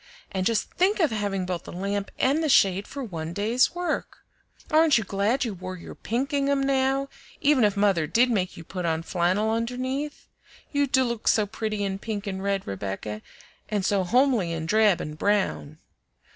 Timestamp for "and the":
2.17-2.49